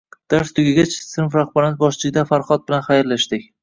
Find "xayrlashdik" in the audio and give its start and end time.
2.93-3.53